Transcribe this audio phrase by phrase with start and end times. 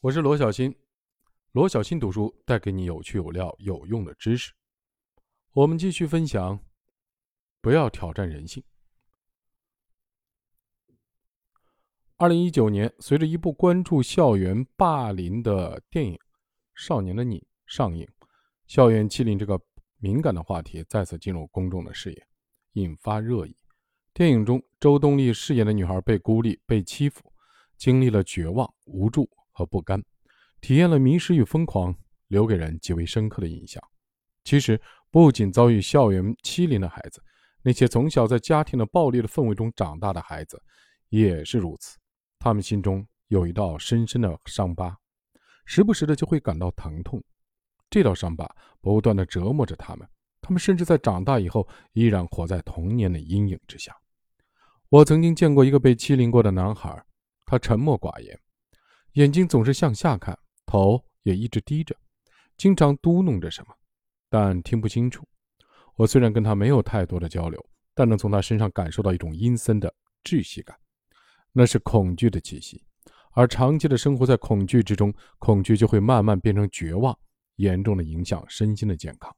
[0.00, 0.72] 我是罗小新，
[1.50, 4.52] 罗小新读书带给你有趣有料有用的知识。
[5.50, 6.56] 我们继续分享，
[7.60, 8.62] 不要挑战人性。
[12.16, 16.14] 二零一九年，随着一部关注校园霸凌的电影
[16.76, 18.08] 《少年的你》上映，
[18.68, 19.60] 校园欺凌这个
[19.96, 22.26] 敏感的话题再次进入公众的视野，
[22.74, 23.56] 引发热议。
[24.14, 27.32] 电影中，周冬丽饰演的女孩被孤立、被欺负，
[27.76, 29.28] 经历了绝望、无助
[29.58, 30.00] 和不甘，
[30.60, 31.92] 体验了迷失与疯狂，
[32.28, 33.82] 留给人极为深刻的印象。
[34.44, 37.20] 其实，不仅遭遇校园欺凌的孩子，
[37.60, 40.62] 那些从小在家庭的暴力的氛围中长大的孩子
[41.08, 41.98] 也是如此。
[42.38, 44.96] 他们心中有一道深深的伤疤，
[45.64, 47.20] 时不时的就会感到疼痛。
[47.90, 48.48] 这道伤疤
[48.80, 50.08] 不断的折磨着他们，
[50.40, 53.92] 他们甚至在长大以后依然活在童年的阴影之下。
[54.88, 57.04] 我曾经见过一个被欺凌过的男孩，
[57.44, 58.38] 他沉默寡言，
[59.18, 61.92] 眼睛总是向下看，头也一直低着，
[62.56, 63.74] 经常嘟哝着什么，
[64.30, 65.26] 但听不清楚。
[65.96, 67.60] 我虽然跟他没有太多的交流，
[67.94, 69.92] 但能从他身上感受到一种阴森的
[70.22, 70.78] 窒息感，
[71.50, 72.80] 那是恐惧的气息。
[73.32, 77.18] 而长期的生活在恐惧之中，恐惧就会慢慢变成绝望，
[77.56, 79.34] 严重的影响身心的健康。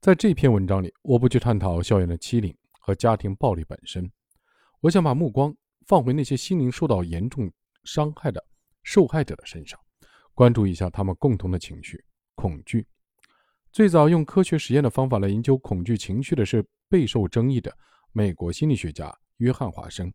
[0.00, 4.10] 在这篇文章里，我不去探讨校园的欺凌和家庭暴力本身。
[4.80, 5.54] 我想把目光
[5.86, 7.52] 放回那些心灵受到严重
[7.84, 8.42] 伤害的
[8.82, 9.78] 受害者的身上，
[10.34, 12.02] 关注一下他们共同的情绪——
[12.34, 12.86] 恐惧。
[13.72, 17.72] 最早用科学实验的方法来研究恐惧情绪的是备受争议的
[18.12, 20.12] 美国心理学家约翰·华生，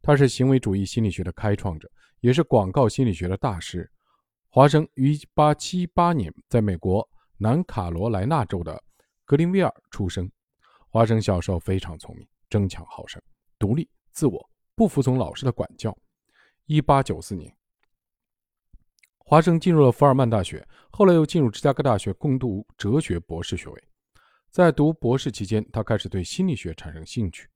[0.00, 1.90] 他是行为主义心理学的开创者，
[2.20, 3.90] 也是广告心理学的大师。
[4.48, 8.82] 华生于1878年在美国南卡罗来纳州的
[9.24, 10.30] 格林威尔出生。
[10.88, 13.20] 华生小时候非常聪明，争强好胜，
[13.58, 13.88] 独立。
[14.12, 15.94] 自我不服从老师的管教。
[16.64, 17.54] 一八九四年，
[19.28, 23.84] 华生进入了福尔曼大学，后来又进入芝加哥大学攻读哲学博士学位。
[24.52, 27.48] 在读博士期间，他开始对心理学产生兴趣。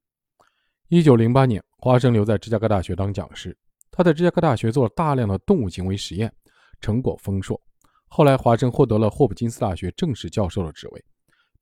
[0.88, 3.56] 一九零八年，华生留在芝加哥大学当讲师。
[3.88, 6.34] 他在芝加哥大学做了大量的动物行为实验，
[6.80, 7.60] 成果丰硕。
[8.08, 11.04] 后来，华生获得了霍普金斯大学正式教授的职位，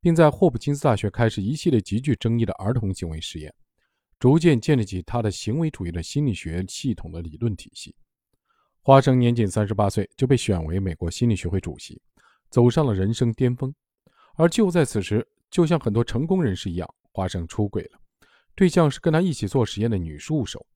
[0.00, 3.54] 并在霍普金斯大学开始一系列极具争议的儿童行为实验。
[4.18, 7.94] 逐渐建立起他的行为主义的心理学系统的理论体系。
[8.88, 12.00] 华生年仅三十八岁就被选为美国心理学会主席，
[12.48, 13.70] 走上了人生巅峰。
[14.34, 18.00] 而就在此时，就像很多成功人士一样，华生出轨了，
[18.54, 20.66] 对象是跟他一起做实验的女助手。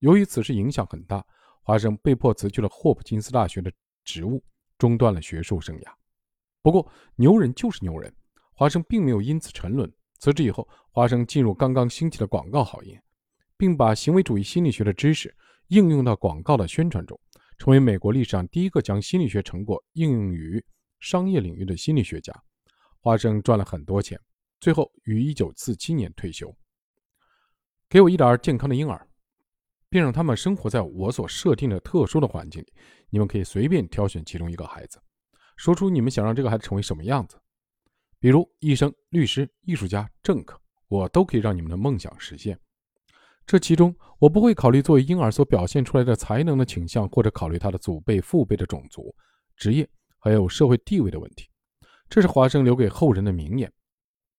[0.00, 1.24] 由于此事影响很大，
[1.62, 3.70] 华生被迫辞去了霍普金斯大学的
[4.02, 4.42] 职务，
[4.76, 5.92] 中断了学术生涯。
[6.62, 6.84] 不过，
[7.14, 8.12] 牛人就是牛人，
[8.54, 9.88] 华生并没有因此沉沦。
[10.18, 13.00] 辞职以后，华生进入刚刚兴起的广告行业，
[13.56, 15.32] 并把行为主义心理学的知识
[15.68, 17.16] 应用到广告的宣传中，
[17.62, 20.60] 成为美国历史上第一个将心理学成果应用于
[20.98, 22.34] 商业领域的心理学家。
[22.98, 24.18] 华生赚了很多钱，
[24.58, 26.52] 最后于1947年退休。
[27.88, 29.06] 给我一点健康的婴儿，
[29.88, 32.72] 并让他们生活在我所设定的特殊的环境里。
[33.10, 35.00] 你们可以随便挑选其中一个孩子，
[35.56, 37.40] 说出你们想让这个孩子成为什么样子。
[38.18, 42.58] 比如医生、律师、艺术家、政客，我都可以让你们的梦想实现。
[43.46, 49.14] 这其中，我不会考虑作为婴儿所表现出来的才能的倾向，或者考虑他的祖辈、父辈的种族、
[49.56, 49.88] 职业，
[50.18, 51.48] 还有社会地位的问题。
[52.08, 53.70] 这是华生留给后人的名言。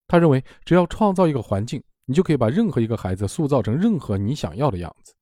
[0.07, 5.13] 他认为，只要创造一个环境，你就可以把任何一个孩子塑造成任何你想要的样子。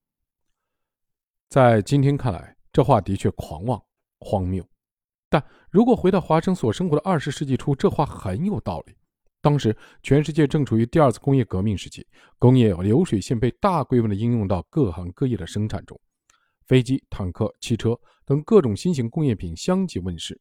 [1.49, 3.81] 在今天看来，这话的确狂妄、
[4.19, 4.65] 荒谬。
[5.29, 8.95] 但如果回到华生所生活的二十世纪初，这话很有道理。
[9.41, 12.05] 当时全世界正处于第二次工业革命时期，
[12.37, 15.99] 工业流水线被大规模的应用到各行各业的生产中，
[16.67, 20.39] 飞机、坦克、汽车等各种新型工业品相继问世，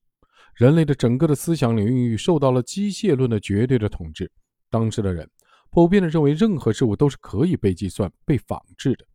[0.54, 4.30] 人类的整个的思想领域受到了机械论的绝对的统治。
[4.68, 5.28] 当时的人
[5.70, 9.06] 普遍的认为，任何事物都是可以被计算、被仿制的，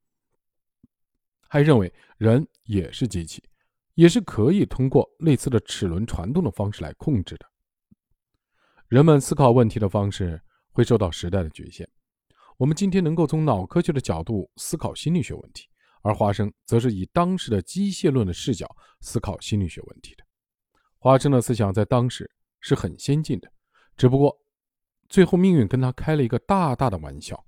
[1.48, 3.44] 还认为人也是机器。
[3.94, 7.46] 也是可以通过类似的齿轮传动的方式来控制的。
[8.88, 10.40] 人们思考问题的方式
[10.72, 11.90] 会受到时代的局限。
[12.58, 15.68] 我们今天能够从脑科学的角度思考心理学问题，
[16.04, 18.68] 而华生则是以当时的机械论的视角
[19.02, 20.24] 思考心理学问题的。
[21.00, 22.30] 华生的思想在当时
[22.62, 23.52] 是很先进的，
[23.98, 24.38] 只不过
[25.10, 27.44] 最后命运跟他开了一个大大的玩笑。